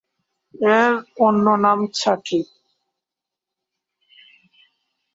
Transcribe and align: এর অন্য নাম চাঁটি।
এর 0.71 0.93
অন্য 1.21 1.45
নাম 1.63 1.79
চাঁটি। 1.95 2.39